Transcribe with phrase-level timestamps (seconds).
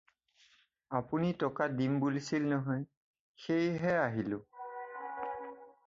[0.99, 2.85] আপুনি টকা দিম বুলিছিল নহয়?
[3.43, 4.41] সেই হে আহিলোঁ।